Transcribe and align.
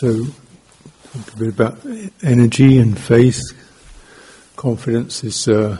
So, 0.00 0.24
talk 1.12 1.34
a 1.34 1.36
bit 1.36 1.48
about 1.50 1.78
energy 2.22 2.78
and 2.78 2.98
faith. 2.98 3.38
Confidence 4.56 5.22
is 5.22 5.46
uh, 5.46 5.76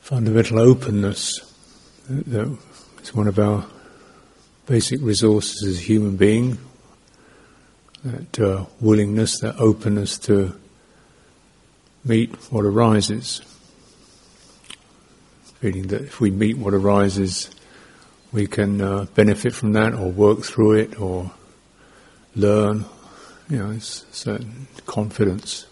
fundamental 0.00 0.58
openness. 0.58 1.50
Is 2.10 3.14
one 3.14 3.26
of 3.26 3.38
our 3.38 3.64
basic 4.66 5.00
resources 5.00 5.62
as 5.66 5.78
a 5.78 5.80
human 5.80 6.18
being. 6.18 6.58
That 8.04 8.38
uh, 8.38 8.66
willingness, 8.80 9.40
that 9.40 9.58
openness 9.58 10.18
to 10.18 10.60
meet 12.04 12.34
what 12.52 12.66
arises. 12.66 13.40
Feeling 15.60 15.86
that 15.86 16.02
if 16.02 16.20
we 16.20 16.30
meet 16.30 16.58
what 16.58 16.74
arises, 16.74 17.48
we 18.30 18.46
can 18.46 18.82
uh, 18.82 19.06
benefit 19.14 19.54
from 19.54 19.72
that 19.72 19.94
or 19.94 20.10
work 20.10 20.42
through 20.42 20.72
it 20.72 21.00
or 21.00 21.30
learn, 22.38 22.84
you 23.50 23.58
know, 23.58 23.70
it's 23.70 24.06
certain 24.10 24.66
confidence. 24.86 25.66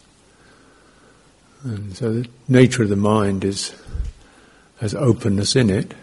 And 1.64 1.96
so 1.96 2.12
the 2.12 2.28
nature 2.48 2.82
of 2.82 2.88
the 2.88 2.96
mind 2.96 3.44
is 3.44 3.74
has 4.80 4.94
openness 4.94 5.56
in 5.56 5.70
it. 5.70 5.94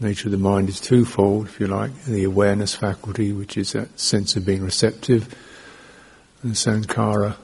Nature 0.00 0.28
of 0.28 0.32
the 0.32 0.38
mind 0.38 0.68
is 0.68 0.80
twofold, 0.80 1.46
if 1.46 1.60
you 1.60 1.66
like, 1.66 2.04
the 2.04 2.24
awareness 2.24 2.74
faculty, 2.74 3.32
which 3.32 3.56
is 3.56 3.72
that 3.72 3.98
sense 3.98 4.36
of 4.36 4.46
being 4.46 4.62
receptive, 4.62 5.34
and 6.42 6.52
sankhara, 6.52 7.36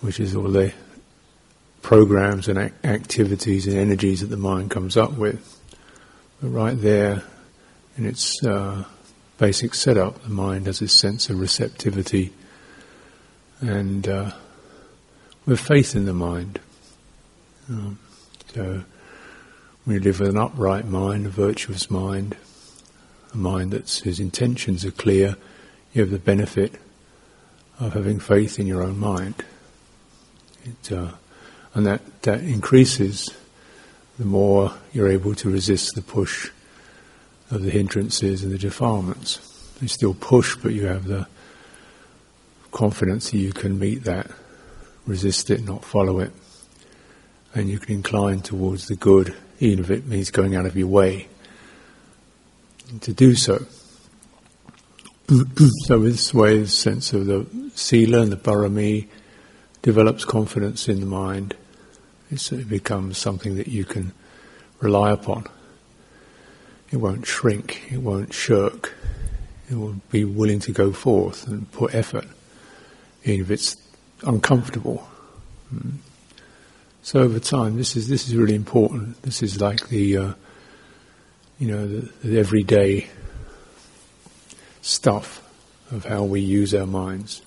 which 0.00 0.20
is 0.20 0.36
all 0.36 0.50
the 0.50 0.72
programs 1.82 2.48
and 2.48 2.58
activities 2.84 3.66
and 3.66 3.76
energies 3.76 4.20
that 4.20 4.28
the 4.28 4.36
mind 4.36 4.70
comes 4.70 4.96
up 4.96 5.12
with. 5.14 5.60
But 6.40 6.48
right 6.48 6.80
there, 6.80 7.22
in 7.96 8.06
its 8.06 8.44
uh, 8.44 8.84
basic 9.38 9.74
setup. 9.74 10.22
The 10.22 10.28
mind 10.30 10.66
has 10.66 10.78
this 10.78 10.92
sense 10.92 11.28
of 11.28 11.40
receptivity 11.40 12.32
and 13.60 14.06
uh, 14.08 14.30
with 15.46 15.60
faith 15.60 15.94
in 15.96 16.04
the 16.04 16.14
mind. 16.14 16.60
Um, 17.68 17.98
so 18.52 18.84
we 19.86 19.98
live 19.98 20.20
with 20.20 20.30
an 20.30 20.38
upright 20.38 20.86
mind, 20.86 21.26
a 21.26 21.30
virtuous 21.30 21.90
mind, 21.90 22.36
a 23.32 23.36
mind 23.36 23.72
that's, 23.72 23.98
whose 24.00 24.20
intentions 24.20 24.84
are 24.84 24.90
clear. 24.90 25.36
You 25.92 26.02
have 26.02 26.10
the 26.10 26.18
benefit 26.18 26.74
of 27.80 27.94
having 27.94 28.20
faith 28.20 28.58
in 28.58 28.66
your 28.66 28.82
own 28.82 28.98
mind. 28.98 29.44
It, 30.64 30.92
uh, 30.92 31.12
and 31.74 31.86
that, 31.86 32.22
that 32.22 32.40
increases 32.40 33.30
the 34.18 34.24
more 34.24 34.72
you're 34.92 35.08
able 35.08 35.34
to 35.34 35.50
resist 35.50 35.94
the 35.94 36.02
push 36.02 36.50
of 37.54 37.62
the 37.62 37.70
hindrances 37.70 38.42
and 38.42 38.52
the 38.52 38.58
defilements. 38.58 39.40
You 39.80 39.88
still 39.88 40.14
push, 40.14 40.56
but 40.56 40.72
you 40.72 40.86
have 40.86 41.06
the 41.06 41.26
confidence 42.72 43.30
that 43.30 43.38
you 43.38 43.52
can 43.52 43.78
meet 43.78 44.04
that, 44.04 44.28
resist 45.06 45.50
it, 45.50 45.64
not 45.64 45.84
follow 45.84 46.18
it, 46.18 46.32
and 47.54 47.70
you 47.70 47.78
can 47.78 47.94
incline 47.94 48.40
towards 48.40 48.88
the 48.88 48.96
good, 48.96 49.34
even 49.60 49.78
if 49.78 49.90
it 49.90 50.06
means 50.06 50.30
going 50.30 50.56
out 50.56 50.66
of 50.66 50.76
your 50.76 50.88
way 50.88 51.28
to 53.00 53.12
do 53.12 53.36
so. 53.36 53.64
so 55.86 56.00
this 56.00 56.34
way, 56.34 56.58
the 56.58 56.68
sense 56.68 57.12
of 57.12 57.26
the 57.26 57.46
sila 57.74 58.20
and 58.20 58.32
the 58.32 58.36
parami 58.36 59.06
develops 59.82 60.24
confidence 60.24 60.88
in 60.88 61.00
the 61.00 61.06
mind. 61.06 61.54
it 62.30 62.68
becomes 62.68 63.16
something 63.16 63.54
that 63.56 63.68
you 63.68 63.84
can 63.84 64.12
rely 64.80 65.12
upon. 65.12 65.46
It 66.94 67.00
won't 67.00 67.26
shrink, 67.26 67.90
it 67.90 67.98
won't 67.98 68.32
shirk. 68.32 68.94
It 69.68 69.74
will 69.74 69.96
be 70.12 70.22
willing 70.22 70.60
to 70.60 70.70
go 70.70 70.92
forth 70.92 71.44
and 71.48 71.68
put 71.72 71.92
effort, 71.92 72.26
even 73.24 73.40
if 73.40 73.50
it's 73.50 73.76
uncomfortable. 74.22 74.98
Hmm. 75.70 75.96
So 77.02 77.18
over 77.18 77.40
time, 77.40 77.76
this 77.76 77.96
is 77.96 78.06
this 78.06 78.28
is 78.28 78.36
really 78.36 78.54
important. 78.54 79.20
This 79.22 79.42
is 79.42 79.60
like 79.60 79.88
the, 79.88 80.16
uh, 80.16 80.32
you 81.58 81.66
know, 81.66 81.84
the, 81.84 82.12
the 82.22 82.38
everyday 82.38 83.08
stuff 84.80 85.42
of 85.90 86.04
how 86.04 86.22
we 86.22 86.42
use 86.42 86.72
our 86.76 86.86
minds, 86.86 87.42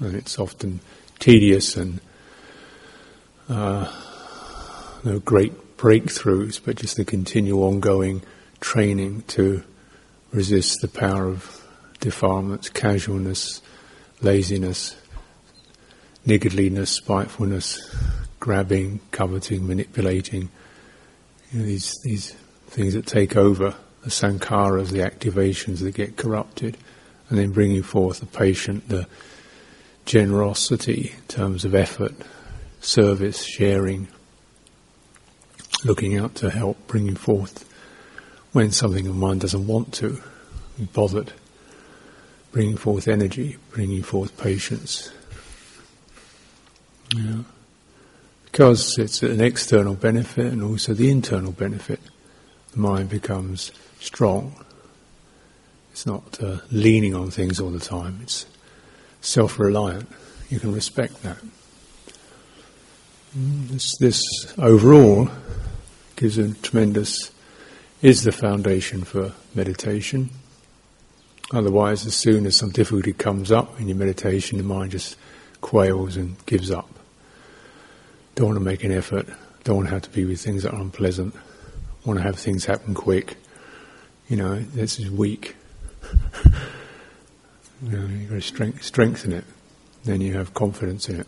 and 0.00 0.14
it's 0.14 0.38
often 0.38 0.80
tedious 1.18 1.78
and 1.78 2.02
uh, 3.48 3.90
no 5.02 5.18
great 5.20 5.63
breakthroughs, 5.84 6.58
but 6.64 6.76
just 6.76 6.96
the 6.96 7.04
continual 7.04 7.64
ongoing 7.64 8.22
training 8.58 9.20
to 9.26 9.62
resist 10.32 10.80
the 10.80 10.88
power 10.88 11.28
of 11.28 11.62
defilements, 12.00 12.70
casualness, 12.70 13.60
laziness, 14.22 14.96
niggardliness, 16.26 16.88
spitefulness, 16.88 17.94
grabbing, 18.40 18.98
coveting, 19.10 19.66
manipulating. 19.66 20.48
You 21.52 21.58
know, 21.58 21.66
these 21.66 22.00
these 22.02 22.32
things 22.68 22.94
that 22.94 23.06
take 23.06 23.36
over 23.36 23.74
the 24.04 24.08
sankharas, 24.08 24.88
the 24.88 25.00
activations 25.00 25.80
that 25.80 25.94
get 25.94 26.16
corrupted, 26.16 26.78
and 27.28 27.38
then 27.38 27.52
bringing 27.52 27.82
forth 27.82 28.20
the 28.20 28.26
patient, 28.26 28.88
the 28.88 29.06
generosity 30.06 31.12
in 31.14 31.24
terms 31.28 31.66
of 31.66 31.74
effort, 31.74 32.14
service, 32.80 33.42
sharing, 33.42 34.08
looking 35.84 36.16
out 36.16 36.34
to 36.36 36.50
help, 36.50 36.86
bringing 36.86 37.16
forth 37.16 37.68
when 38.52 38.70
something 38.70 39.06
of 39.06 39.16
mine 39.16 39.38
doesn't 39.38 39.66
want 39.66 39.92
to, 39.94 40.22
be 40.78 40.84
bothered, 40.84 41.32
bringing 42.52 42.76
forth 42.76 43.08
energy, 43.08 43.56
bringing 43.70 44.02
forth 44.02 44.36
patience. 44.38 45.10
Yeah. 47.14 47.42
Because 48.44 48.96
it's 48.98 49.22
an 49.24 49.40
external 49.40 49.94
benefit 49.94 50.52
and 50.52 50.62
also 50.62 50.94
the 50.94 51.10
internal 51.10 51.50
benefit, 51.50 51.98
the 52.72 52.78
mind 52.78 53.08
becomes 53.08 53.72
strong. 53.98 54.54
It's 55.90 56.06
not 56.06 56.40
uh, 56.40 56.58
leaning 56.70 57.14
on 57.14 57.32
things 57.32 57.58
all 57.58 57.70
the 57.70 57.80
time, 57.80 58.20
it's 58.22 58.46
self 59.20 59.58
reliant. 59.58 60.08
You 60.48 60.60
can 60.60 60.72
respect 60.72 61.22
that. 61.24 61.38
Mm, 63.36 63.68
this, 63.68 63.96
this 63.96 64.22
overall 64.58 65.28
gives 66.16 66.38
a 66.38 66.54
tremendous, 66.54 67.32
is 68.02 68.22
the 68.22 68.32
foundation 68.32 69.04
for 69.04 69.32
meditation. 69.54 70.30
Otherwise, 71.52 72.06
as 72.06 72.14
soon 72.14 72.46
as 72.46 72.56
some 72.56 72.70
difficulty 72.70 73.12
comes 73.12 73.52
up 73.52 73.80
in 73.80 73.88
your 73.88 73.96
meditation, 73.96 74.58
the 74.58 74.64
mind 74.64 74.92
just 74.92 75.16
quails 75.60 76.16
and 76.16 76.36
gives 76.46 76.70
up. 76.70 76.88
Don't 78.34 78.48
want 78.48 78.58
to 78.58 78.64
make 78.64 78.84
an 78.84 78.92
effort, 78.92 79.28
don't 79.62 79.76
want 79.76 79.88
to 79.88 79.94
have 79.94 80.02
to 80.02 80.10
be 80.10 80.24
with 80.24 80.40
things 80.40 80.62
that 80.62 80.72
are 80.72 80.80
unpleasant, 80.80 81.34
want 82.04 82.18
to 82.18 82.22
have 82.22 82.38
things 82.38 82.64
happen 82.64 82.94
quick. 82.94 83.36
You 84.28 84.36
know, 84.36 84.58
this 84.60 84.98
is 84.98 85.10
weak. 85.10 85.56
you 87.82 87.90
know, 87.90 88.06
you've 88.06 88.30
got 88.30 88.36
to 88.36 88.40
strength, 88.40 88.82
strengthen 88.82 89.32
it, 89.32 89.44
then 90.04 90.20
you 90.20 90.34
have 90.34 90.54
confidence 90.54 91.08
in 91.08 91.20
it. 91.20 91.26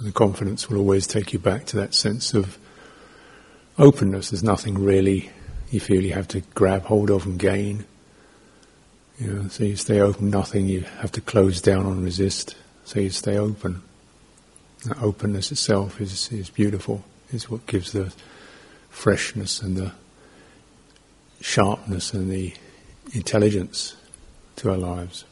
The 0.00 0.12
confidence 0.12 0.68
will 0.68 0.78
always 0.78 1.06
take 1.06 1.32
you 1.32 1.38
back 1.38 1.66
to 1.66 1.76
that 1.76 1.94
sense 1.94 2.34
of 2.34 2.58
openness. 3.78 4.30
There's 4.30 4.42
nothing 4.42 4.74
really 4.74 5.30
you 5.70 5.80
feel 5.80 6.02
you 6.02 6.14
have 6.14 6.28
to 6.28 6.40
grab 6.54 6.84
hold 6.84 7.10
of 7.10 7.26
and 7.26 7.38
gain. 7.38 7.84
You 9.18 9.32
know, 9.32 9.48
so 9.48 9.64
you 9.64 9.76
stay 9.76 10.00
open, 10.00 10.30
nothing 10.30 10.66
you 10.66 10.82
have 10.98 11.12
to 11.12 11.20
close 11.20 11.60
down 11.60 11.86
and 11.86 12.04
resist. 12.04 12.56
So 12.84 13.00
you 13.00 13.10
stay 13.10 13.38
open. 13.38 13.82
That 14.84 15.00
openness 15.00 15.52
itself 15.52 16.00
is, 16.00 16.30
is 16.32 16.50
beautiful, 16.50 17.04
is 17.32 17.48
what 17.48 17.66
gives 17.66 17.92
the 17.92 18.12
freshness 18.90 19.62
and 19.62 19.76
the 19.76 19.92
sharpness 21.40 22.12
and 22.12 22.30
the 22.30 22.54
intelligence 23.12 23.96
to 24.56 24.70
our 24.70 24.76
lives. 24.76 25.24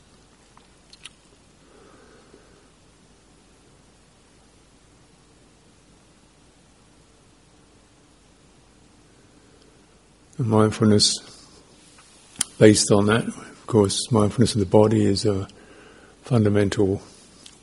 Mindfulness 10.39 11.19
based 12.59 12.91
on 12.91 13.07
that. 13.07 13.27
Of 13.27 13.67
course, 13.67 14.11
mindfulness 14.11 14.55
of 14.55 14.61
the 14.61 14.67
body 14.67 15.05
is 15.05 15.25
a 15.25 15.49
fundamental 16.23 17.03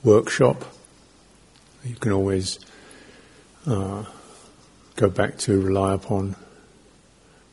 workshop. 0.03 0.63
You 1.83 1.95
can 1.95 2.11
always 2.11 2.59
uh, 3.65 4.03
go 4.95 5.09
back 5.09 5.37
to 5.39 5.61
rely 5.61 5.93
upon, 5.93 6.35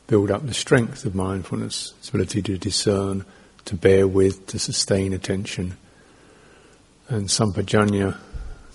build 0.07 0.31
up 0.31 0.47
the 0.47 0.55
strength 0.55 1.05
of 1.05 1.15
mindfulness, 1.15 1.95
its 1.99 2.09
ability 2.09 2.43
to 2.43 2.59
discern, 2.59 3.25
to 3.65 3.75
bear 3.75 4.07
with, 4.07 4.47
to 4.49 4.59
sustain 4.59 5.13
attention, 5.13 5.77
and 7.09 7.29
sampajanya, 7.29 8.17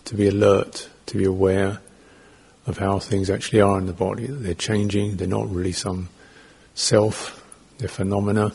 to 0.06 0.16
be 0.16 0.28
alert, 0.28 0.90
to 1.06 1.18
be 1.18 1.26
aware 1.26 1.80
of 2.66 2.78
how 2.78 3.00
things 3.00 3.30
actually 3.30 3.62
are 3.62 3.78
in 3.78 3.88
the 3.88 3.94
body, 3.94 4.28
that 4.28 4.34
they're 4.36 4.54
changing, 4.54 5.18
they're 5.18 5.28
not 5.28 5.50
really 5.50 5.72
some 5.72 6.10
self, 6.74 7.46
the 7.78 7.88
phenomena, 7.88 8.54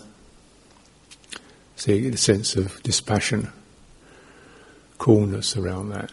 see 1.76 2.08
the 2.08 2.16
sense 2.16 2.56
of 2.56 2.82
dispassion, 2.82 3.50
coolness 4.98 5.56
around 5.56 5.90
that. 5.90 6.10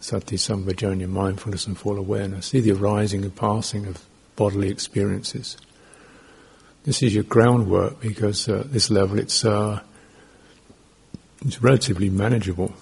Sati 0.00 0.36
Sampajanya, 0.36 1.08
mindfulness 1.08 1.66
and 1.66 1.78
full 1.78 1.96
awareness. 1.96 2.46
See 2.46 2.60
the 2.60 2.72
arising 2.72 3.22
and 3.22 3.34
passing 3.34 3.86
of 3.86 4.04
bodily 4.36 4.68
experiences. 4.68 5.56
This 6.84 7.02
is 7.02 7.14
your 7.14 7.24
groundwork 7.24 8.00
because 8.00 8.46
at 8.48 8.54
uh, 8.54 8.62
this 8.66 8.90
level 8.90 9.18
it's 9.18 9.44
uh, 9.44 9.80
it's 11.44 11.62
relatively 11.62 12.10
manageable. 12.10 12.74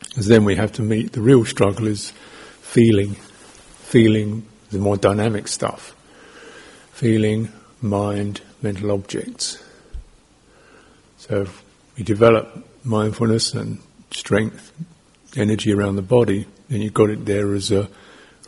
Because 0.00 0.26
then 0.26 0.44
we 0.44 0.56
have 0.56 0.72
to 0.72 0.82
meet 0.82 1.12
the 1.12 1.20
real 1.20 1.44
struggle 1.44 1.86
is 1.86 2.12
feeling, 2.60 3.14
feeling 3.14 4.46
the 4.70 4.78
more 4.78 4.96
dynamic 4.96 5.48
stuff, 5.48 5.94
feeling, 6.92 7.50
mind, 7.80 8.40
mental 8.62 8.90
objects. 8.90 9.62
So 11.18 11.42
if 11.42 11.62
we 11.96 12.04
develop 12.04 12.66
mindfulness 12.84 13.54
and 13.54 13.78
strength, 14.10 14.72
energy 15.36 15.72
around 15.72 15.96
the 15.96 16.02
body, 16.02 16.46
then 16.68 16.80
you've 16.80 16.94
got 16.94 17.10
it 17.10 17.24
there 17.24 17.54
as 17.54 17.70
a 17.70 17.88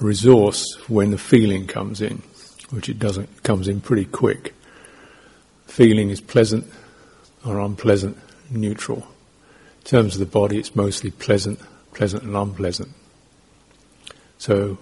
resource 0.01 0.77
when 0.89 1.11
the 1.11 1.19
feeling 1.19 1.67
comes 1.67 2.01
in, 2.01 2.23
which 2.71 2.89
it 2.89 2.99
doesn't, 2.99 3.43
comes 3.43 3.69
in 3.69 3.81
pretty 3.81 4.05
quick. 4.05 4.55
Feeling 5.67 6.11
is 6.11 6.21
pleasant 6.21 6.67
or 7.45 7.61
unpleasant, 7.61 8.17
neutral. 8.51 8.99
In 8.99 9.85
terms 9.85 10.15
of 10.15 10.21
the 10.21 10.27
body, 10.27 10.59
it's 10.59 10.75
mostly 10.75 11.11
pleasant, 11.11 11.61
pleasant 11.95 12.23
and 12.23 12.37
unpleasant. 12.37 12.91
So, 14.39 14.79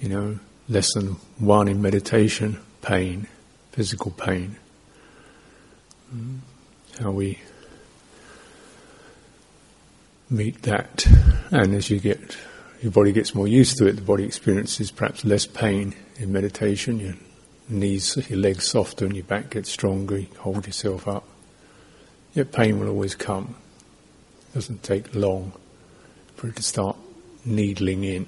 you 0.00 0.08
know, 0.08 0.38
lesson 0.68 1.16
one 1.38 1.68
in 1.68 1.82
meditation, 1.82 2.58
pain, 2.82 3.26
physical 3.72 4.10
pain. 4.10 4.56
Mm. 6.14 6.38
How 6.98 7.10
we 7.10 7.38
meet 10.28 10.62
that, 10.62 11.06
and 11.50 11.74
as 11.74 11.90
you 11.90 11.98
get, 11.98 12.36
your 12.82 12.92
body 12.92 13.12
gets 13.12 13.34
more 13.34 13.48
used 13.48 13.78
to 13.78 13.86
it, 13.86 13.92
the 13.92 14.02
body 14.02 14.24
experiences 14.24 14.90
perhaps 14.90 15.24
less 15.24 15.46
pain 15.46 15.94
in 16.16 16.32
meditation. 16.32 16.98
Your 16.98 17.14
knees, 17.68 18.16
your 18.28 18.38
legs 18.38 18.66
soften, 18.66 19.14
your 19.14 19.24
back 19.24 19.50
gets 19.50 19.70
stronger, 19.70 20.18
you 20.18 20.28
hold 20.38 20.66
yourself 20.66 21.06
up. 21.06 21.24
Yet 22.32 22.52
pain 22.52 22.78
will 22.78 22.88
always 22.88 23.14
come. 23.14 23.56
It 24.50 24.54
doesn't 24.54 24.82
take 24.82 25.14
long 25.14 25.52
for 26.36 26.48
it 26.48 26.56
to 26.56 26.62
start 26.62 26.96
needling 27.44 28.04
in. 28.04 28.26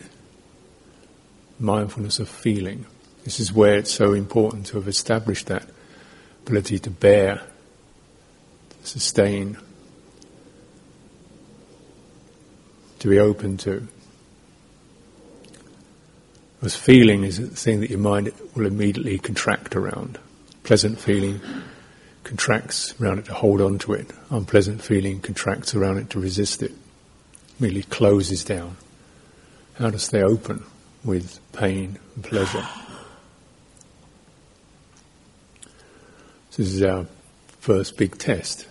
Mindfulness 1.58 2.18
of 2.18 2.28
feeling. 2.28 2.86
This 3.24 3.38
is 3.38 3.52
where 3.52 3.76
it's 3.76 3.92
so 3.92 4.14
important 4.14 4.66
to 4.66 4.76
have 4.76 4.88
established 4.88 5.46
that 5.46 5.64
ability 6.44 6.78
to 6.80 6.90
bear, 6.90 7.40
to 8.80 8.86
sustain, 8.86 9.56
to 12.98 13.08
be 13.08 13.18
open 13.18 13.56
to. 13.58 13.86
Because 16.58 16.76
feeling 16.76 17.24
is 17.24 17.38
the 17.38 17.46
thing 17.48 17.80
that 17.80 17.90
your 17.90 17.98
mind 17.98 18.32
will 18.54 18.66
immediately 18.66 19.18
contract 19.18 19.76
around. 19.76 20.18
Pleasant 20.64 20.98
feeling 20.98 21.40
contracts 22.24 22.94
around 23.00 23.18
it 23.18 23.24
to 23.26 23.34
hold 23.34 23.60
on 23.60 23.78
to 23.78 23.94
it. 23.94 24.10
Unpleasant 24.30 24.82
feeling 24.82 25.20
contracts 25.20 25.74
around 25.74 25.98
it 25.98 26.10
to 26.10 26.20
resist 26.20 26.62
it. 26.62 26.72
Merely 27.58 27.82
closes 27.82 28.44
down. 28.44 28.76
How 29.74 29.90
to 29.90 29.98
stay 29.98 30.22
open 30.22 30.64
with 31.04 31.40
pain 31.52 31.98
and 32.14 32.24
pleasure. 32.24 32.66
This 36.56 36.74
is 36.74 36.82
our 36.82 37.06
first 37.60 37.96
big 37.96 38.18
test. 38.18 38.66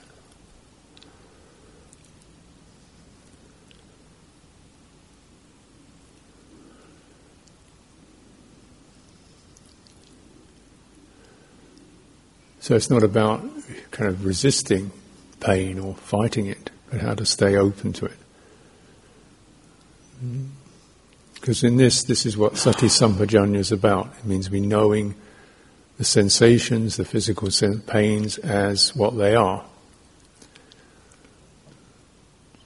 So 12.60 12.75
it's 12.75 12.89
not 12.89 13.04
about 13.04 13.44
kind 13.89 14.10
of 14.10 14.24
resisting 14.24 14.92
pain 15.39 15.80
or 15.80 15.95
fighting 15.95 16.45
it, 16.45 16.69
but 16.89 17.01
how 17.01 17.16
to 17.16 17.25
stay 17.25 17.57
open 17.57 17.92
to 17.94 18.06
it. 18.06 18.18
Because 21.41 21.63
in 21.63 21.77
this, 21.77 22.03
this 22.03 22.27
is 22.27 22.38
what 22.38 22.55
Sati 22.55 22.85
Sampajanya 22.85 23.57
is 23.57 23.71
about. 23.71 24.13
It 24.19 24.25
means 24.25 24.51
we 24.51 24.59
knowing 24.59 25.15
the 25.97 26.03
sensations, 26.03 26.97
the 26.97 27.03
physical 27.03 27.49
pains 27.88 28.38
as 28.38 28.95
what 28.95 29.17
they 29.17 29.33
are. 29.33 29.65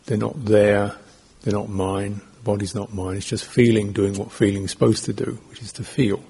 They're 0.05 0.17
not 0.17 0.43
there, 0.43 0.93
they're 1.41 1.53
not 1.53 1.69
mine, 1.69 2.19
the 2.35 2.41
body's 2.43 2.75
not 2.75 2.93
mine, 2.93 3.15
it's 3.15 3.25
just 3.25 3.45
feeling 3.45 3.93
doing 3.93 4.15
what 4.15 4.33
feeling 4.33 4.63
is 4.63 4.71
supposed 4.71 5.05
to 5.05 5.13
do, 5.13 5.39
which 5.49 5.61
is 5.61 5.71
to 5.73 5.83
feel. 5.85 6.21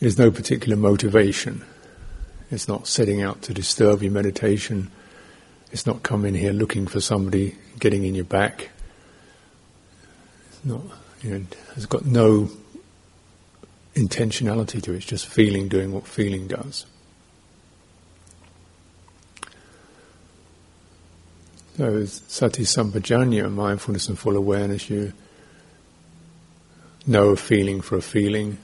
There's 0.00 0.18
no 0.18 0.30
particular 0.30 0.76
motivation. 0.76 1.64
It's 2.50 2.68
not 2.68 2.86
setting 2.86 3.22
out 3.22 3.40
to 3.42 3.54
disturb 3.54 4.02
your 4.02 4.12
meditation. 4.12 4.90
It's 5.72 5.86
not 5.86 6.02
coming 6.02 6.34
here 6.34 6.52
looking 6.52 6.86
for 6.86 7.00
somebody 7.00 7.56
getting 7.78 8.04
in 8.04 8.14
your 8.14 8.26
back. 8.26 8.70
Not, 10.64 10.80
you 11.22 11.38
know, 11.38 11.44
it's 11.76 11.86
got 11.86 12.04
no 12.04 12.50
intentionality 13.94 14.82
to 14.82 14.92
it. 14.92 14.96
It's 14.96 15.06
just 15.06 15.26
feeling 15.26 15.68
doing 15.68 15.92
what 15.92 16.06
feeling 16.06 16.46
does. 16.46 16.86
So 21.76 22.04
sati 22.04 22.62
sampajanya, 22.62 23.52
mindfulness 23.52 24.08
and 24.08 24.18
full 24.18 24.36
awareness, 24.36 24.88
you 24.88 25.12
know 27.06 27.30
a 27.30 27.36
feeling 27.36 27.80
for 27.80 27.96
a 27.96 28.02
feeling, 28.02 28.58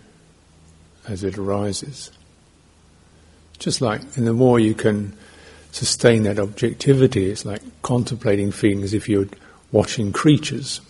as 1.08 1.24
it 1.24 1.36
arises. 1.36 2.12
Just 3.58 3.80
like, 3.80 4.00
and 4.16 4.26
the 4.26 4.32
more 4.32 4.58
you 4.58 4.74
can 4.74 5.12
sustain 5.72 6.22
that 6.22 6.38
objectivity, 6.38 7.30
it's 7.30 7.44
like 7.44 7.62
contemplating 7.82 8.52
feelings 8.52 8.94
if 8.94 9.08
you're 9.08 9.26
watching 9.72 10.12
creatures, 10.12 10.80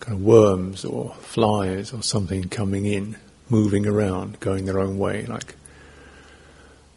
kind 0.00 0.18
of 0.18 0.24
worms 0.24 0.84
or 0.84 1.14
flies 1.20 1.92
or 1.92 2.02
something 2.02 2.48
coming 2.48 2.86
in, 2.86 3.16
moving 3.48 3.86
around, 3.86 4.40
going 4.40 4.64
their 4.66 4.78
own 4.78 4.98
way, 4.98 5.26
like 5.26 5.54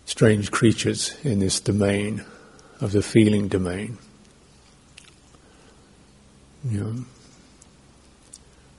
strange 0.05 0.51
creatures 0.51 1.15
in 1.23 1.39
this 1.39 1.59
domain 1.59 2.23
of 2.79 2.91
the 2.91 3.01
feeling 3.01 3.47
domain. 3.47 3.97
You 6.63 6.79
know, 6.79 7.05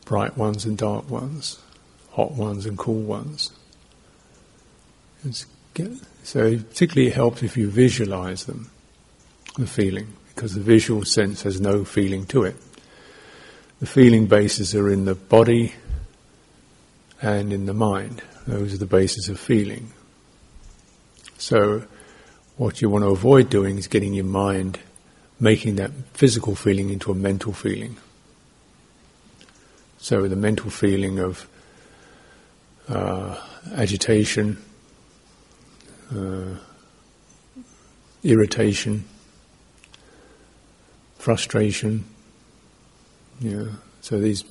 bright 0.04 0.36
ones 0.36 0.64
and 0.64 0.78
dark 0.78 1.10
ones 1.10 1.58
hot 2.12 2.32
ones 2.32 2.66
and 2.66 2.78
cool 2.78 3.00
ones. 3.00 3.50
so 6.22 6.56
particularly 6.56 7.08
it 7.08 7.14
helps 7.14 7.42
if 7.42 7.56
you 7.56 7.70
visualize 7.70 8.44
them, 8.44 8.70
the 9.56 9.66
feeling, 9.66 10.14
because 10.34 10.54
the 10.54 10.60
visual 10.60 11.04
sense 11.04 11.42
has 11.42 11.60
no 11.60 11.84
feeling 11.84 12.26
to 12.26 12.44
it. 12.44 12.56
The 13.82 13.88
feeling 13.88 14.26
bases 14.26 14.76
are 14.76 14.88
in 14.88 15.06
the 15.06 15.16
body 15.16 15.72
and 17.20 17.52
in 17.52 17.66
the 17.66 17.74
mind. 17.74 18.22
Those 18.46 18.74
are 18.74 18.78
the 18.78 18.86
bases 18.86 19.28
of 19.28 19.40
feeling. 19.40 19.92
So 21.36 21.82
what 22.56 22.80
you 22.80 22.88
want 22.88 23.02
to 23.02 23.08
avoid 23.08 23.50
doing 23.50 23.78
is 23.78 23.88
getting 23.88 24.14
your 24.14 24.24
mind 24.24 24.78
making 25.40 25.74
that 25.76 25.90
physical 26.14 26.54
feeling 26.54 26.90
into 26.90 27.10
a 27.10 27.14
mental 27.16 27.52
feeling. 27.52 27.96
So 29.98 30.28
the 30.28 30.36
mental 30.36 30.70
feeling 30.70 31.18
of 31.18 31.48
uh, 32.88 33.36
agitation, 33.74 34.62
uh, 36.14 36.54
irritation, 38.22 39.06
frustration. 41.18 42.04
Yeah. 43.42 43.64
So 44.00 44.20
these 44.20 44.44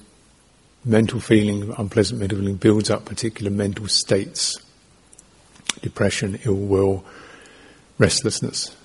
mental 0.83 1.19
feeling, 1.19 1.73
unpleasant 1.77 2.19
mental 2.19 2.39
feeling, 2.39 2.55
builds 2.55 2.89
up 2.89 3.05
particular 3.05 3.49
mental 3.49 3.87
states: 3.87 4.61
depression, 5.81 6.39
ill 6.43 6.55
will, 6.55 7.05
restlessness. 7.97 8.75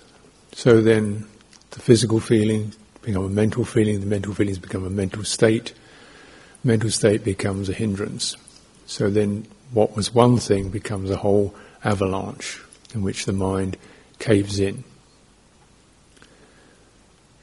So 0.52 0.80
then, 0.80 1.26
the 1.72 1.80
physical 1.80 2.20
feeling 2.20 2.72
become 3.02 3.24
a 3.24 3.28
mental 3.28 3.64
feeling. 3.64 4.00
The 4.00 4.06
mental 4.06 4.32
feelings 4.32 4.58
become 4.58 4.86
a 4.86 4.90
mental 4.90 5.24
state. 5.24 5.74
Mental 6.62 6.90
state 6.90 7.24
becomes 7.24 7.68
a 7.68 7.72
hindrance. 7.72 8.36
So 8.86 9.10
then 9.10 9.46
what 9.72 9.96
was 9.96 10.14
one 10.14 10.38
thing 10.38 10.70
becomes 10.70 11.10
a 11.10 11.16
whole 11.16 11.54
avalanche 11.84 12.60
in 12.94 13.02
which 13.02 13.24
the 13.24 13.32
mind 13.32 13.76
caves 14.18 14.60
in. 14.60 14.84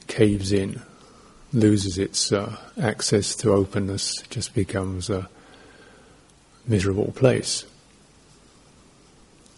Caves 0.08 0.51
in, 0.51 0.82
loses 1.53 1.98
its 1.98 2.31
uh, 2.31 2.57
access 2.81 3.36
to 3.36 3.51
openness, 3.51 4.24
just 4.29 4.53
becomes 4.55 5.10
a 5.10 5.29
miserable 6.67 7.12
place. 7.12 7.65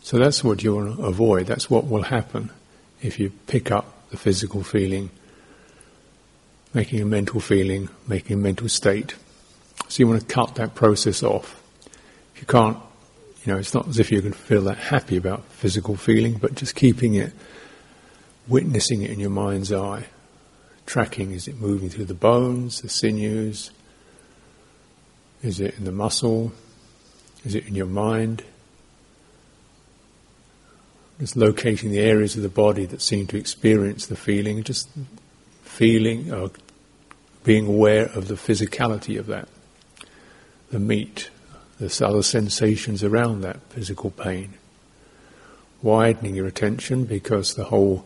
So 0.02 0.20
that's 0.20 0.44
what 0.44 0.62
you 0.64 0.76
want 0.76 0.98
to 0.98 1.04
avoid. 1.04 1.48
That's 1.48 1.70
what 1.70 1.88
will 1.88 2.04
happen 2.04 2.52
if 3.02 3.20
you 3.20 3.32
pick 3.48 3.72
up 3.72 4.10
the 4.10 4.18
physical 4.18 4.62
feeling, 4.62 5.10
making 6.74 7.02
a 7.02 7.06
mental 7.06 7.40
feeling, 7.40 7.90
making 8.08 8.36
a 8.36 8.40
mental 8.40 8.70
state. 8.70 9.16
So 9.88 10.02
you 10.02 10.08
want 10.08 10.22
to 10.22 10.28
cut 10.28 10.56
that 10.56 10.76
process 10.76 11.24
off. 11.24 11.62
If 12.36 12.42
you 12.42 12.48
can't, 12.48 12.78
you 13.44 13.54
know, 13.54 13.58
it's 13.58 13.74
not 13.74 13.88
as 13.88 14.00
if 14.00 14.12
you 14.12 14.22
can 14.22 14.34
feel 14.34 14.62
that 14.64 14.78
happy 14.78 15.18
about 15.18 15.46
physical 15.46 15.96
feeling, 15.96 16.38
but 16.38 16.56
just 16.56 16.76
keeping 16.76 17.16
it, 17.16 17.32
witnessing 18.48 19.02
it 19.02 19.12
in 19.12 19.20
your 19.20 19.30
mind's 19.30 19.72
eye, 19.72 20.06
tracking, 20.86 21.32
is 21.32 21.48
it 21.48 21.60
moving 21.60 21.90
through 21.90 22.06
the 22.06 22.14
bones, 22.14 22.82
the 22.82 22.90
sinews? 22.90 23.72
Is 25.42 25.60
it 25.60 25.78
in 25.78 25.86
the 25.86 25.92
muscle? 25.92 26.52
Is 27.44 27.56
it 27.56 27.68
in 27.68 27.76
your 27.76 27.86
mind? 27.86 28.44
Just 31.20 31.36
locating 31.36 31.92
the 31.92 32.00
areas 32.00 32.36
of 32.36 32.44
the 32.44 32.50
body 32.50 32.86
that 32.86 33.02
seem 33.02 33.28
to 33.28 33.38
experience 33.38 34.08
the 34.08 34.16
feeling, 34.16 34.64
just 34.64 34.90
feeling 35.64 36.32
or 36.32 36.52
being 37.44 37.68
aware 37.68 38.06
of 38.08 38.28
the 38.28 38.34
physicality 38.34 39.18
of 39.20 39.28
that, 39.28 39.48
the 40.72 40.80
meat, 40.80 41.30
the 41.80 42.06
other 42.06 42.24
sensations 42.24 43.04
around 43.04 43.42
that 43.42 43.62
physical 43.70 44.10
pain. 44.10 44.56
Widening 45.82 46.36
your 46.36 46.48
attention 46.48 47.06
because 47.06 47.54
the 47.54 47.66
whole 47.66 48.06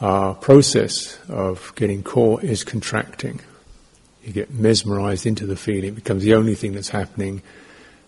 uh, 0.00 0.34
process 0.34 1.18
of 1.28 1.72
getting 1.74 2.02
caught 2.02 2.44
is 2.44 2.64
contracting. 2.64 3.40
You 4.24 4.32
get 4.32 4.50
mesmerized 4.50 5.26
into 5.26 5.46
the 5.46 5.56
feeling, 5.56 5.90
it 5.90 5.96
becomes 5.96 6.22
the 6.22 6.34
only 6.34 6.54
thing 6.54 6.72
that's 6.72 6.90
happening. 6.90 7.42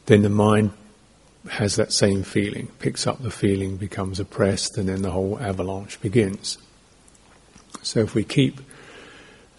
Then 0.06 0.23
the 0.23 0.28
mind 0.28 0.73
has 1.49 1.76
that 1.76 1.92
same 1.92 2.23
feeling, 2.23 2.68
picks 2.78 3.06
up 3.06 3.23
the 3.23 3.30
feeling, 3.30 3.76
becomes 3.76 4.20
oppressed, 4.20 4.76
and 4.76 4.88
then 4.88 5.02
the 5.02 5.11
whole 5.11 5.38
avalanche 5.40 6.00
begins. 6.00 6.59
So 7.82 8.00
if 8.00 8.14
we 8.14 8.25
keep 8.25 8.61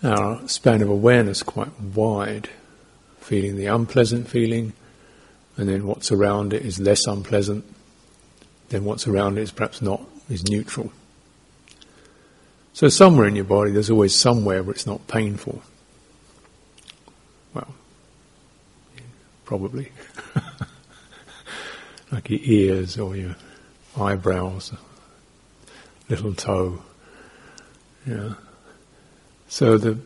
our 0.04 0.48
span 0.48 0.82
of 0.82 0.90
awareness 0.90 1.44
quite 1.44 1.80
wide, 1.80 2.50
feeling 3.20 3.56
the 3.56 3.68
unpleasant 3.68 4.28
feeling, 4.28 4.74
and 5.58 5.68
then 5.68 5.86
what's 5.86 6.12
around 6.12 6.54
it 6.54 6.64
is 6.64 6.80
less 6.80 7.08
unpleasant, 7.08 7.66
then 8.70 8.84
what's 8.84 9.08
around 9.08 9.38
it 9.38 9.42
is 9.42 9.52
perhaps 9.52 9.82
not, 9.82 10.02
is 10.30 10.48
neutral. 10.48 10.92
So 12.74 12.90
somewhere 12.90 13.28
in 13.28 13.36
your 13.36 13.46
body, 13.46 13.72
there's 13.72 13.90
always 13.90 14.16
somewhere 14.16 14.64
where 14.64 14.74
it's 14.74 14.88
not 14.88 15.08
painful. 15.08 15.62
Well, 17.54 17.74
probably. 19.46 19.92
like 22.12 22.30
your 22.30 22.40
ears 22.44 22.98
or 22.98 23.16
your 23.16 23.36
eyebrows, 23.98 24.74
little 26.10 26.34
toe. 26.34 26.82
Yeah. 28.06 28.34
So 29.48 29.78
the 29.78 29.98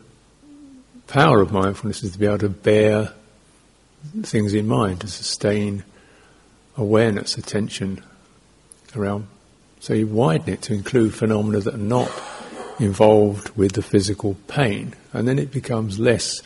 power 1.06 1.40
of 1.40 1.52
mindfulness 1.52 2.02
is 2.02 2.12
to 2.12 2.18
be 2.18 2.26
able 2.26 2.38
to 2.38 2.48
bear 2.48 3.12
things 4.22 4.54
in 4.54 4.66
mind, 4.66 5.00
to 5.00 5.08
sustain 5.08 5.84
awareness, 6.76 7.38
attention 7.38 8.02
around. 8.94 9.28
So 9.80 9.94
you 9.94 10.06
widen 10.06 10.54
it 10.54 10.62
to 10.62 10.74
include 10.74 11.14
phenomena 11.14 11.60
that 11.60 11.74
are 11.74 11.78
not 11.78 12.10
involved 12.78 13.50
with 13.56 13.72
the 13.72 13.82
physical 13.82 14.36
pain, 14.48 14.94
and 15.12 15.26
then 15.26 15.38
it 15.38 15.50
becomes 15.50 15.98
less 15.98 16.42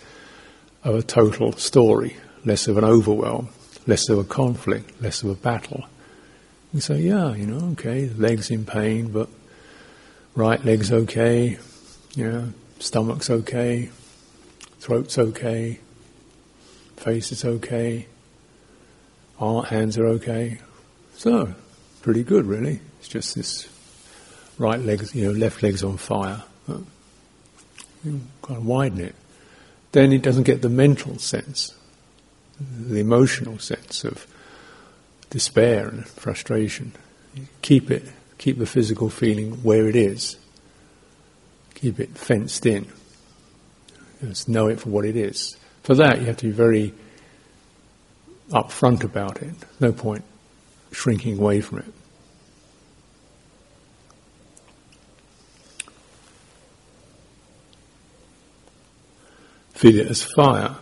of 0.85 0.95
a 0.95 1.03
total 1.03 1.53
story, 1.53 2.17
less 2.45 2.69
of 2.69 2.79
an 2.79 2.85
overwhelm, 2.85 3.49
less 3.87 4.09
of 4.09 4.19
a 4.19 4.25
conflict, 4.25 5.01
less 5.03 5.23
of 5.23 5.31
a 5.31 5.35
battle. 5.35 5.85
We 6.73 6.81
say, 6.81 7.01
yeah, 7.01 7.35
you 7.35 7.47
know, 7.47 7.71
okay, 7.73 8.09
legs 8.11 8.51
in 8.51 8.65
pain, 8.65 9.11
but 9.11 9.29
right 10.35 10.65
leg's 10.65 10.93
okay, 10.93 11.59
yeah, 12.15 12.45
stomach's 12.79 13.29
okay, 13.29 13.91
throat's 14.79 15.19
okay, 15.19 15.81
face 16.97 17.33
is 17.33 17.45
okay, 17.45 18.07
our 19.41 19.65
hands 19.65 19.99
are 19.99 20.07
okay. 20.07 20.59
So, 21.17 21.55
pretty 22.03 22.23
good, 22.23 22.47
really. 22.47 22.81
It's 22.99 23.09
just 23.09 23.35
this 23.35 23.69
right 24.61 24.79
leg, 24.79 25.03
you 25.15 25.25
know, 25.25 25.33
left 25.33 25.63
leg's 25.63 25.83
on 25.83 25.97
fire. 25.97 26.43
You 26.69 28.21
kind 28.43 28.59
of 28.59 28.67
widen 28.67 29.01
it. 29.01 29.15
Then 29.93 30.13
it 30.13 30.23
doesn't 30.23 30.45
get 30.45 30.63
the 30.63 30.69
mental 30.69 31.19
sense, 31.19 31.75
the 32.61 33.01
emotional 33.01 33.59
sense 33.59 34.05
of 34.05 34.27
despair 35.31 35.89
and 35.89 36.07
frustration. 36.07 36.93
keep 37.63 37.91
it, 37.91 38.05
keep 38.39 38.59
the 38.59 38.67
physical 38.67 39.09
feeling 39.09 39.63
where 39.63 39.89
it 39.89 39.97
is. 39.97 40.37
Keep 41.75 41.99
it 41.99 42.11
fenced 42.17 42.67
in. 42.67 42.87
Just 44.21 44.49
know 44.49 44.69
it 44.69 44.81
for 44.81 44.91
what 44.91 45.07
it 45.07 45.17
is. 45.17 45.57
For 45.83 45.95
that, 45.95 46.21
you 46.21 46.27
have 46.27 46.37
to 46.39 46.47
be 46.47 46.53
very 46.53 46.93
upfront 48.51 49.03
about 49.03 49.41
it. 49.41 49.55
No 49.81 49.93
point 49.93 50.25
shrinking 50.93 51.39
away 51.39 51.63
from 51.63 51.79
it. 51.79 51.93
Feel 59.81 59.99
it 59.99 60.09
as 60.09 60.23
fire 60.23 60.77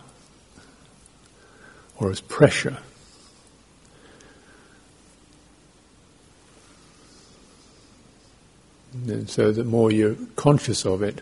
or 1.99 2.11
as 2.11 2.19
pressure. 2.19 2.77
And 8.93 9.29
so 9.29 9.53
the 9.53 9.63
more 9.63 9.89
you're 9.89 10.17
conscious 10.35 10.85
of 10.85 11.01
it, 11.01 11.21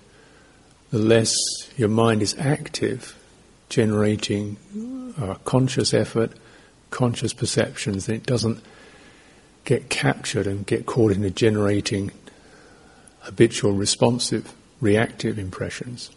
the 0.89 0.97
less 0.97 1.35
your 1.77 1.89
mind 1.89 2.23
is 2.23 2.35
active, 2.39 3.15
generating 3.69 4.57
uh, 5.21 5.35
conscious 5.45 5.93
effort, 5.93 6.31
conscious 6.89 7.31
perceptions, 7.31 8.09
and 8.09 8.17
it 8.17 8.25
doesn't 8.25 8.59
get 9.65 9.91
captured 9.91 10.47
and 10.47 10.65
get 10.65 10.87
caught 10.87 11.11
into 11.11 11.29
generating 11.29 12.09
habitual 13.19 13.73
responsive, 13.73 14.51
reactive 14.81 15.37
impressions. 15.37 16.09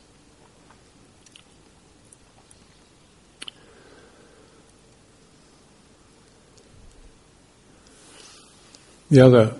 The 9.10 9.26
other 9.26 9.56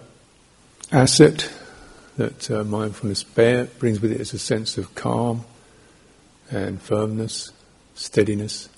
asset 0.93 1.51
that 2.17 2.49
uh, 2.53 2.63
mindfulness 2.63 3.25
bear, 3.25 3.65
brings 3.65 4.01
with 4.01 4.13
it 4.13 4.21
is 4.21 4.33
a 4.33 4.39
sense 4.39 4.79
of 4.79 4.95
calm 4.95 5.45
and 6.53 6.81
firmness, 6.81 7.51
steadiness. 7.97 8.69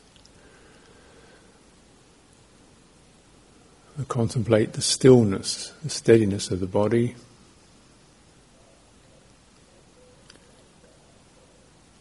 I 4.00 4.04
contemplate 4.04 4.72
the 4.72 4.80
stillness, 4.80 5.74
the 5.82 5.90
steadiness 5.90 6.50
of 6.50 6.60
the 6.60 6.66
body. 6.66 7.16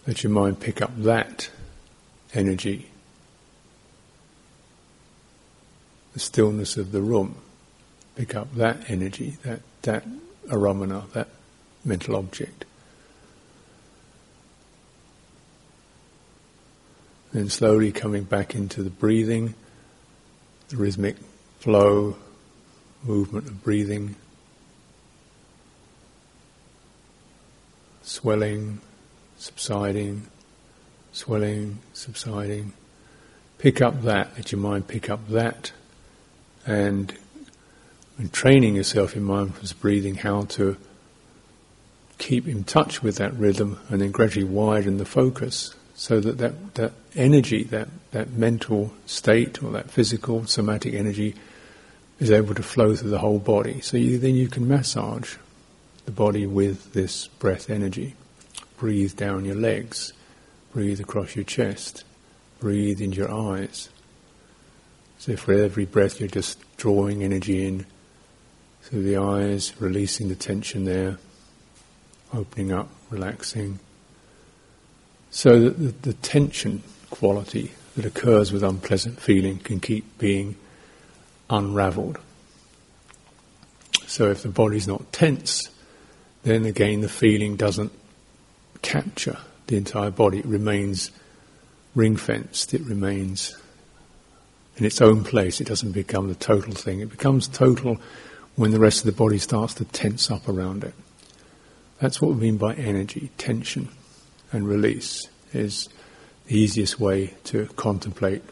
Let 0.07 0.23
your 0.23 0.31
mind 0.31 0.61
pick 0.61 0.81
up 0.81 0.91
that 0.95 1.49
energy, 2.33 2.89
the 6.13 6.21
stillness 6.21 6.77
of 6.77 6.93
the 6.93 7.01
room 7.01 7.35
pick 8.15 8.35
up 8.35 8.53
that 8.55 8.89
energy, 8.89 9.37
that, 9.43 9.61
that 9.83 10.03
aramana, 10.47 11.09
that 11.11 11.27
mental 11.83 12.15
object. 12.15 12.65
Then 17.33 17.49
slowly 17.49 17.91
coming 17.91 18.23
back 18.23 18.55
into 18.55 18.83
the 18.83 18.89
breathing, 18.89 19.53
the 20.69 20.77
rhythmic 20.77 21.15
flow, 21.59 22.17
movement 23.03 23.47
of 23.47 23.63
breathing, 23.63 24.15
swelling, 28.01 28.81
subsiding, 29.37 30.27
swelling, 31.13 31.79
subsiding. 31.93 32.73
Pick 33.57 33.81
up 33.81 34.01
that, 34.03 34.31
let 34.35 34.51
your 34.51 34.59
mind 34.59 34.87
pick 34.87 35.09
up 35.09 35.27
that, 35.29 35.71
and 36.65 37.13
and 38.21 38.31
training 38.31 38.75
yourself 38.75 39.15
in 39.15 39.23
mindfulness 39.23 39.73
breathing 39.73 40.13
how 40.13 40.43
to 40.43 40.77
keep 42.19 42.47
in 42.47 42.63
touch 42.63 43.01
with 43.01 43.15
that 43.15 43.33
rhythm 43.33 43.79
and 43.89 43.99
then 43.99 44.11
gradually 44.11 44.43
widen 44.43 44.97
the 44.97 45.05
focus 45.05 45.73
so 45.95 46.19
that 46.19 46.37
that, 46.37 46.75
that 46.75 46.93
energy, 47.15 47.63
that, 47.63 47.87
that 48.11 48.29
mental 48.29 48.93
state 49.07 49.63
or 49.63 49.71
that 49.71 49.89
physical 49.89 50.45
somatic 50.45 50.93
energy 50.93 51.33
is 52.19 52.29
able 52.29 52.53
to 52.53 52.61
flow 52.61 52.95
through 52.95 53.09
the 53.09 53.17
whole 53.17 53.39
body. 53.39 53.81
So 53.81 53.97
you, 53.97 54.19
then 54.19 54.35
you 54.35 54.47
can 54.47 54.67
massage 54.67 55.35
the 56.05 56.11
body 56.11 56.45
with 56.45 56.93
this 56.93 57.25
breath 57.25 57.71
energy. 57.71 58.13
Breathe 58.77 59.15
down 59.15 59.45
your 59.45 59.55
legs, 59.55 60.13
breathe 60.73 60.99
across 60.99 61.35
your 61.35 61.45
chest, 61.45 62.03
breathe 62.59 63.01
into 63.01 63.17
your 63.17 63.31
eyes. 63.31 63.89
So 65.17 65.35
for 65.35 65.53
every 65.53 65.85
breath 65.85 66.19
you're 66.19 66.29
just 66.29 66.59
drawing 66.77 67.23
energy 67.23 67.65
in 67.65 67.87
through 68.83 69.03
the 69.03 69.17
eyes, 69.17 69.73
releasing 69.79 70.29
the 70.29 70.35
tension 70.35 70.85
there, 70.85 71.17
opening 72.33 72.71
up, 72.71 72.89
relaxing. 73.09 73.79
So 75.29 75.59
that 75.59 75.77
the, 75.77 76.09
the 76.09 76.13
tension 76.13 76.83
quality 77.09 77.71
that 77.95 78.05
occurs 78.05 78.51
with 78.51 78.63
unpleasant 78.63 79.19
feeling 79.19 79.59
can 79.59 79.79
keep 79.79 80.17
being 80.17 80.55
unraveled. 81.49 82.19
So 84.07 84.29
if 84.29 84.43
the 84.43 84.49
body's 84.49 84.87
not 84.87 85.11
tense, 85.13 85.69
then 86.43 86.65
again 86.65 87.01
the 87.01 87.09
feeling 87.09 87.55
doesn't 87.55 87.91
capture 88.81 89.37
the 89.67 89.77
entire 89.77 90.11
body. 90.11 90.39
It 90.39 90.45
remains 90.45 91.11
ring 91.95 92.15
fenced, 92.15 92.73
it 92.73 92.81
remains 92.81 93.55
in 94.77 94.85
its 94.85 95.01
own 95.01 95.23
place. 95.23 95.61
It 95.61 95.67
doesn't 95.67 95.91
become 95.91 96.27
the 96.27 96.35
total 96.35 96.73
thing. 96.73 97.01
It 97.01 97.09
becomes 97.09 97.47
total 97.47 97.99
when 98.55 98.71
the 98.71 98.79
rest 98.79 98.99
of 98.99 99.05
the 99.05 99.11
body 99.17 99.37
starts 99.37 99.73
to 99.75 99.85
tense 99.85 100.29
up 100.29 100.47
around 100.47 100.83
it. 100.83 100.93
That's 101.99 102.21
what 102.21 102.31
we 102.31 102.37
mean 102.37 102.57
by 102.57 102.73
energy, 102.73 103.29
tension 103.37 103.89
and 104.51 104.67
release 104.67 105.29
is 105.53 105.89
the 106.47 106.57
easiest 106.57 106.99
way 106.99 107.33
to 107.45 107.67
contemplate 107.75 108.43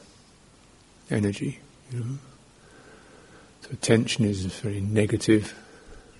energy. 1.10 1.60
You 1.92 2.00
know? 2.00 2.06
So 3.62 3.70
tension 3.82 4.26
is 4.26 4.46
very 4.46 4.82
negative. 4.82 5.58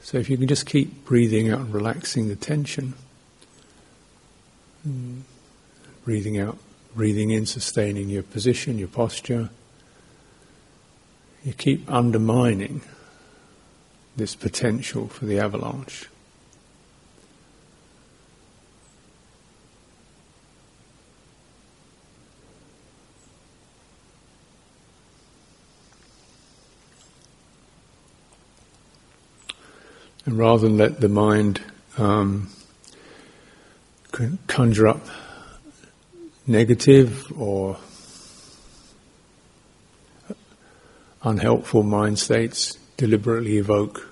So 0.02 0.18
if 0.18 0.30
you 0.30 0.38
can 0.38 0.48
just 0.48 0.66
keep 0.66 1.06
breathing 1.06 1.50
out 1.50 1.60
and 1.60 1.74
relaxing 1.74 2.28
the 2.28 2.36
tension, 2.36 2.94
breathing 6.04 6.40
out, 6.40 6.58
breathing 6.96 7.32
in, 7.32 7.46
sustaining 7.46 8.10
your 8.10 8.24
position, 8.24 8.78
your 8.78 8.88
posture, 8.88 9.50
you 11.44 11.54
keep 11.54 11.90
undermining 11.92 12.82
this 14.20 14.36
potential 14.36 15.08
for 15.08 15.26
the 15.26 15.40
avalanche. 15.40 16.08
And 30.26 30.38
rather 30.38 30.68
than 30.68 30.78
let 30.78 31.00
the 31.00 31.08
mind 31.08 31.62
um, 31.98 32.50
conjure 34.48 34.90
up 34.90 35.02
negative 36.46 37.32
or 37.40 37.78
unhelpful 41.24 41.84
mind 41.84 42.20
states, 42.20 42.78
deliberately 42.98 43.58
evoke 43.58 44.09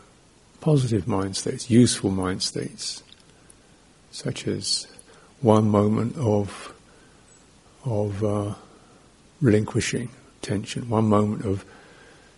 positive 0.68 1.08
mind 1.08 1.34
states, 1.34 1.70
useful 1.70 2.12
mind 2.12 2.44
states, 2.44 3.02
such 4.12 4.46
as 4.46 4.86
one 5.40 5.70
moment 5.70 6.14
of 6.18 6.74
of 7.86 8.22
uh, 8.22 8.54
relinquishing 9.40 10.10
tension, 10.42 10.90
one 10.90 11.06
moment 11.06 11.46
of 11.46 11.64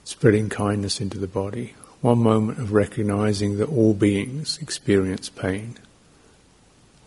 spreading 0.03 0.47
kindness 0.47 1.01
into 1.01 1.17
the 1.17 1.25
body, 1.25 1.73
one 2.01 2.19
moment 2.19 2.59
of 2.59 2.71
recognizing 2.71 3.57
that 3.57 3.67
all 3.67 3.95
beings 3.95 4.59
experience 4.61 5.27
pain. 5.27 5.75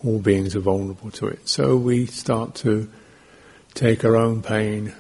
All 0.05 0.19
beings 0.19 0.57
are 0.57 0.67
vulnerable 0.73 1.12
to 1.12 1.29
it. 1.29 1.49
So 1.49 1.76
we 1.76 2.07
start 2.07 2.57
to 2.67 2.91
take 3.75 4.05
our 4.05 4.17
own 4.17 4.43
pain 4.43 4.93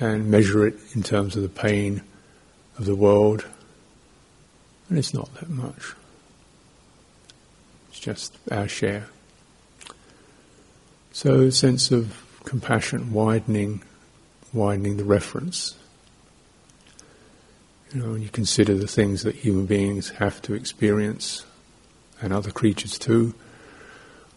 and 0.00 0.30
measure 0.30 0.66
it 0.66 0.76
in 0.94 1.02
terms 1.02 1.36
of 1.36 1.42
the 1.42 1.50
pain 1.50 2.00
of 2.78 2.86
the 2.86 2.96
world. 2.96 3.44
And 4.88 4.98
it's 4.98 5.12
not 5.12 5.32
that 5.34 5.48
much. 5.48 5.94
It's 7.90 8.00
just 8.00 8.36
our 8.50 8.68
share. 8.68 9.06
So 11.12 11.50
sense 11.50 11.90
of 11.90 12.24
compassion 12.44 13.12
widening 13.12 13.82
widening 14.52 14.96
the 14.96 15.04
reference 15.04 15.74
you 17.92 18.02
know, 18.02 18.12
when 18.12 18.22
you 18.22 18.28
consider 18.28 18.74
the 18.74 18.86
things 18.86 19.22
that 19.22 19.34
human 19.34 19.66
beings 19.66 20.10
have 20.10 20.42
to 20.42 20.54
experience, 20.54 21.44
and 22.20 22.32
other 22.32 22.50
creatures 22.50 22.98
too, 22.98 23.34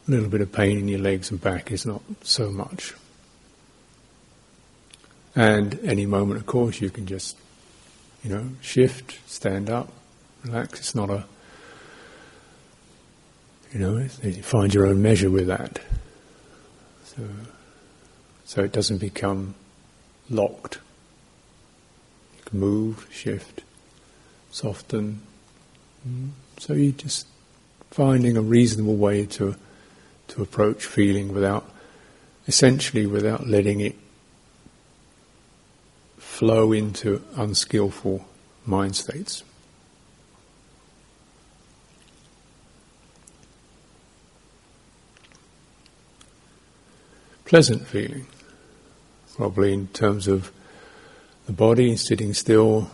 a 0.08 0.12
little 0.12 0.30
bit 0.30 0.42
of 0.42 0.52
pain 0.52 0.78
in 0.78 0.88
your 0.88 1.00
legs 1.00 1.32
and 1.32 1.42
back 1.42 1.72
is 1.72 1.86
not 1.86 2.02
so 2.22 2.50
much. 2.50 2.94
And 5.36 5.80
any 5.84 6.06
moment, 6.06 6.40
of 6.40 6.46
course, 6.46 6.82
you 6.82 6.90
can 6.90 7.06
just, 7.06 7.38
you 8.24 8.30
know, 8.30 8.50
shift, 8.62 9.20
stand 9.30 9.70
up, 9.70 9.92
relax. 10.44 10.80
It's 10.80 10.96
not 10.96 11.10
a, 11.10 11.26
you 13.72 13.80
know, 13.80 13.98
you 14.24 14.44
find 14.44 14.74
your 14.74 14.86
own 14.86 15.02
measure 15.02 15.30
with 15.30 15.48
that. 15.48 15.80
So, 17.06 17.24
so 18.46 18.64
it 18.64 18.72
doesn't 18.72 19.00
become 19.00 19.56
locked 20.30 20.80
You 22.38 22.44
can 22.46 22.60
move, 22.60 23.08
shift, 23.12 23.64
soften. 24.52 25.22
Mm. 26.08 26.30
So 26.58 26.74
you 26.74 26.92
just 26.92 27.28
finding 27.90 28.38
a 28.38 28.42
reasonable 28.42 28.96
way 28.96 29.26
to 29.26 29.56
to 30.30 30.42
approach 30.42 30.86
feeling 30.86 31.34
without 31.34 31.70
essentially 32.48 33.06
without 33.06 33.46
letting 33.48 33.82
it 33.82 33.96
flow 36.18 36.72
into 36.72 37.22
unskillful 37.36 38.26
mind 38.66 38.96
states. 38.96 39.44
Pleasant 47.52 47.86
feeling, 47.86 48.28
probably 49.36 49.74
in 49.74 49.88
terms 49.88 50.30
of 50.30 50.54
the 51.48 51.52
body 51.52 51.98
sitting 51.98 52.34
still. 52.34 52.90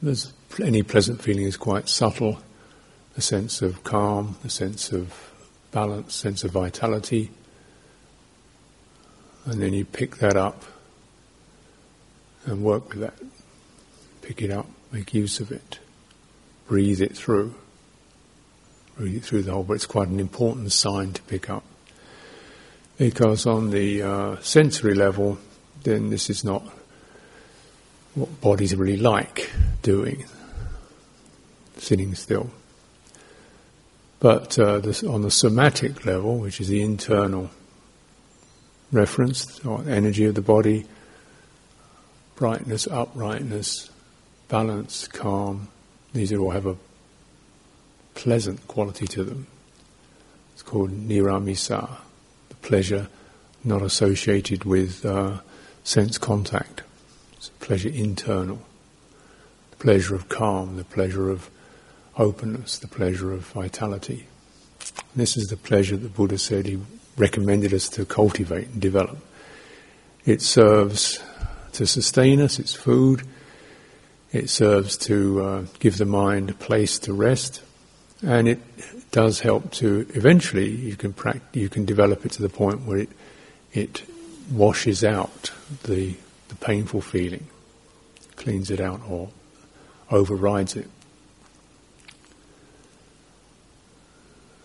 There's 0.00 0.32
any 0.62 0.84
pleasant 0.84 1.20
feeling 1.20 1.44
is 1.44 1.56
quite 1.56 1.88
subtle. 1.88 2.38
A 3.16 3.20
sense 3.20 3.62
of 3.62 3.82
calm, 3.82 4.36
a 4.44 4.48
sense 4.48 4.92
of 4.92 5.32
balance, 5.72 6.14
sense 6.14 6.44
of 6.44 6.52
vitality. 6.52 7.32
And 9.44 9.60
then 9.60 9.74
you 9.74 9.84
pick 9.84 10.18
that 10.18 10.36
up 10.36 10.62
and 12.46 12.62
work 12.62 12.90
with 12.90 13.00
that. 13.00 13.18
Pick 14.22 14.40
it 14.40 14.52
up, 14.52 14.68
make 14.92 15.12
use 15.14 15.40
of 15.40 15.50
it, 15.50 15.80
breathe 16.68 17.00
it 17.00 17.16
through. 17.16 17.56
Breathe 18.96 19.16
it 19.16 19.24
through 19.24 19.42
the 19.42 19.50
whole, 19.50 19.64
but 19.64 19.72
it's 19.72 19.84
quite 19.84 20.06
an 20.06 20.20
important 20.20 20.70
sign 20.70 21.12
to 21.14 21.22
pick 21.22 21.50
up. 21.50 21.64
Because 23.00 23.46
on 23.46 23.70
the 23.70 24.02
uh, 24.02 24.36
sensory 24.42 24.94
level, 24.94 25.38
then 25.84 26.10
this 26.10 26.28
is 26.28 26.44
not 26.44 26.62
what 28.14 28.42
bodies 28.42 28.76
really 28.76 28.98
like 28.98 29.50
doing, 29.80 30.26
sitting 31.78 32.14
still. 32.14 32.50
But 34.18 34.58
uh, 34.58 34.80
this, 34.80 35.02
on 35.02 35.22
the 35.22 35.30
somatic 35.30 36.04
level, 36.04 36.40
which 36.40 36.60
is 36.60 36.68
the 36.68 36.82
internal 36.82 37.50
reference 38.92 39.64
or 39.64 39.82
energy 39.88 40.26
of 40.26 40.34
the 40.34 40.42
body, 40.42 40.84
brightness, 42.36 42.86
uprightness, 42.86 43.88
balance, 44.48 45.08
calm, 45.08 45.68
these 46.12 46.34
all 46.34 46.50
have 46.50 46.66
a 46.66 46.76
pleasant 48.12 48.68
quality 48.68 49.06
to 49.06 49.24
them. 49.24 49.46
It's 50.52 50.62
called 50.62 50.90
niramisa, 50.90 51.96
pleasure 52.62 53.08
not 53.64 53.82
associated 53.82 54.64
with 54.64 55.04
uh, 55.04 55.38
sense 55.84 56.18
contact. 56.18 56.82
It's 57.34 57.48
pleasure 57.60 57.88
internal, 57.88 58.60
the 59.70 59.76
pleasure 59.76 60.14
of 60.14 60.28
calm, 60.28 60.76
the 60.76 60.84
pleasure 60.84 61.30
of 61.30 61.50
openness, 62.16 62.78
the 62.78 62.88
pleasure 62.88 63.32
of 63.32 63.46
vitality. 63.46 64.26
This 65.14 65.36
is 65.36 65.48
the 65.48 65.56
pleasure 65.56 65.96
that 65.96 66.14
Buddha 66.14 66.38
said 66.38 66.66
he 66.66 66.78
recommended 67.16 67.74
us 67.74 67.88
to 67.90 68.04
cultivate 68.04 68.68
and 68.68 68.80
develop. 68.80 69.18
It 70.24 70.42
serves 70.42 71.22
to 71.72 71.86
sustain 71.86 72.40
us, 72.40 72.58
it's 72.58 72.74
food. 72.74 73.22
It 74.32 74.48
serves 74.48 74.96
to 74.98 75.42
uh, 75.42 75.64
give 75.80 75.98
the 75.98 76.04
mind 76.04 76.50
a 76.50 76.54
place 76.54 76.98
to 77.00 77.12
rest, 77.12 77.62
and 78.22 78.46
it 78.46 78.60
does 79.10 79.40
help 79.40 79.72
to 79.72 80.06
eventually 80.14 80.70
you 80.70 80.96
can 80.96 81.12
pract- 81.12 81.54
you 81.54 81.68
can 81.68 81.84
develop 81.84 82.24
it 82.24 82.32
to 82.32 82.42
the 82.42 82.48
point 82.48 82.82
where 82.82 82.98
it 82.98 83.08
it 83.72 84.02
washes 84.50 85.04
out 85.04 85.52
the 85.84 86.16
the 86.48 86.54
painful 86.56 87.00
feeling, 87.00 87.46
cleans 88.36 88.70
it 88.70 88.80
out 88.80 89.00
or 89.08 89.30
overrides 90.10 90.76
it. 90.76 90.88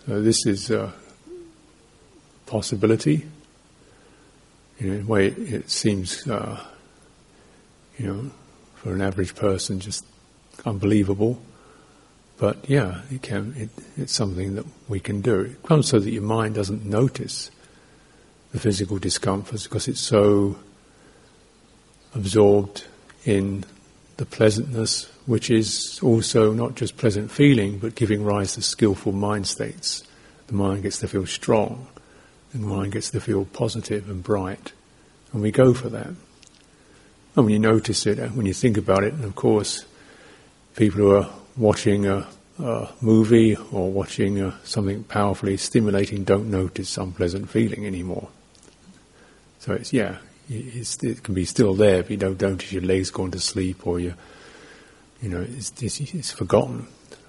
So 0.07 0.21
this 0.21 0.45
is 0.45 0.69
a 0.69 0.93
possibility. 2.45 3.25
In 4.77 5.01
a 5.01 5.05
way, 5.05 5.27
it, 5.27 5.37
it 5.37 5.69
seems, 5.71 6.27
uh, 6.27 6.63
you 7.97 8.07
know, 8.07 8.31
for 8.75 8.93
an 8.93 9.01
average 9.01 9.35
person, 9.35 9.79
just 9.79 10.05
unbelievable. 10.65 11.41
But 12.37 12.69
yeah, 12.69 13.01
it 13.11 13.21
can. 13.21 13.53
It, 13.57 13.69
it's 13.97 14.13
something 14.13 14.55
that 14.55 14.65
we 14.87 14.99
can 14.99 15.21
do. 15.21 15.41
It 15.41 15.63
comes 15.63 15.87
so 15.87 15.99
that 15.99 16.11
your 16.11 16.21
mind 16.21 16.55
doesn't 16.55 16.85
notice 16.85 17.49
the 18.51 18.59
physical 18.59 18.97
discomforts 18.97 19.63
because 19.63 19.87
it's 19.87 20.01
so 20.01 20.57
absorbed 22.13 22.85
in 23.25 23.65
the 24.17 24.25
pleasantness, 24.25 25.11
which 25.25 25.49
is 25.49 25.99
also 26.01 26.53
not 26.53 26.75
just 26.75 26.97
pleasant 26.97 27.31
feeling, 27.31 27.79
but 27.79 27.95
giving 27.95 28.23
rise 28.23 28.53
to 28.53 28.61
skillful 28.61 29.11
mind 29.11 29.47
states. 29.47 30.03
The 30.47 30.53
mind 30.53 30.83
gets 30.83 30.99
to 30.99 31.07
feel 31.07 31.25
strong, 31.25 31.87
and 32.53 32.63
the 32.63 32.67
mind 32.67 32.93
gets 32.93 33.09
to 33.11 33.19
feel 33.19 33.45
positive 33.45 34.09
and 34.09 34.23
bright, 34.23 34.73
and 35.33 35.41
we 35.41 35.51
go 35.51 35.73
for 35.73 35.89
that. 35.89 36.07
And 36.07 37.45
when 37.45 37.49
you 37.49 37.59
notice 37.59 38.05
it, 38.05 38.19
and 38.19 38.35
when 38.37 38.45
you 38.45 38.53
think 38.53 38.77
about 38.77 39.03
it, 39.03 39.13
and 39.13 39.25
of 39.25 39.35
course, 39.35 39.85
people 40.75 40.99
who 40.99 41.11
are 41.15 41.29
watching 41.57 42.05
a, 42.05 42.27
a 42.59 42.89
movie 43.01 43.55
or 43.71 43.91
watching 43.91 44.41
a, 44.41 44.57
something 44.63 45.03
powerfully 45.03 45.57
stimulating 45.57 46.23
don't 46.23 46.49
notice 46.49 46.97
unpleasant 46.97 47.49
feeling 47.49 47.85
anymore. 47.85 48.29
So 49.59 49.73
it's 49.73 49.93
yeah, 49.93 50.17
it 50.49 51.23
can 51.23 51.33
be 51.33 51.45
still 51.45 51.73
there, 51.73 52.03
but 52.03 52.11
you 52.11 52.17
don't 52.17 52.41
notice 52.41 52.71
your 52.71 52.83
legs 52.83 53.09
going 53.09 53.31
to 53.31 53.39
sleep 53.39 53.87
or 53.87 53.99
you, 53.99 54.13
you 55.21 55.29
know, 55.29 55.41
it's, 55.41 55.71
it's, 55.81 55.99
it's 55.99 56.31
forgotten. 56.31 56.87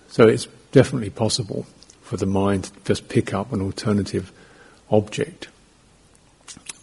So 0.09 0.27
it's 0.29 0.47
definitely 0.73 1.11
possible 1.11 1.67
for 2.03 2.17
the 2.17 2.27
mind 2.27 2.65
to 2.65 2.73
just 2.85 3.09
pick 3.09 3.33
up 3.33 3.53
an 3.53 3.61
alternative 3.61 4.33
object. 4.91 5.49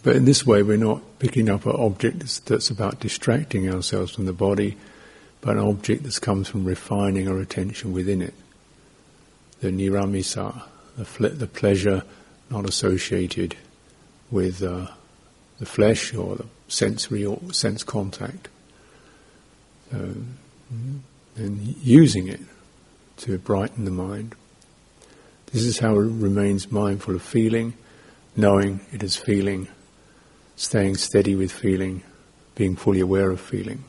But 0.02 0.16
in 0.16 0.26
this 0.26 0.44
way, 0.44 0.62
we're 0.62 0.76
not 0.76 1.18
picking 1.18 1.48
up 1.48 1.64
an 1.64 1.76
object 1.76 2.18
that's, 2.18 2.40
that's 2.40 2.68
about 2.68 3.00
distracting 3.00 3.72
ourselves 3.72 4.14
from 4.14 4.26
the 4.26 4.34
body, 4.34 4.76
but 5.44 5.56
an 5.56 5.62
object 5.62 6.02
that 6.04 6.20
comes 6.20 6.48
from 6.48 6.64
refining 6.64 7.28
our 7.28 7.38
attention 7.38 7.92
within 7.92 8.22
it. 8.22 8.34
The 9.60 9.68
niramisa, 9.68 10.62
the, 10.96 11.04
fle- 11.04 11.28
the 11.28 11.46
pleasure 11.46 12.02
not 12.50 12.68
associated 12.68 13.56
with. 14.30 14.62
Uh, 14.62 14.86
the 15.58 15.66
flesh 15.66 16.14
or 16.14 16.36
the 16.36 16.46
sensory 16.68 17.24
or 17.24 17.40
sense 17.52 17.82
contact. 17.82 18.48
So, 19.90 19.98
mm-hmm. 19.98 20.96
and 21.36 21.76
using 21.76 22.28
it 22.28 22.40
to 23.18 23.38
brighten 23.38 23.84
the 23.84 23.90
mind. 23.90 24.34
This 25.52 25.62
is 25.62 25.78
how 25.78 25.92
it 25.92 26.02
remains 26.02 26.72
mindful 26.72 27.14
of 27.14 27.22
feeling, 27.22 27.74
knowing 28.36 28.80
it 28.92 29.02
is 29.04 29.16
feeling, 29.16 29.68
staying 30.56 30.96
steady 30.96 31.36
with 31.36 31.52
feeling, 31.52 32.02
being 32.56 32.74
fully 32.74 33.00
aware 33.00 33.30
of 33.30 33.40
feeling. 33.40 33.84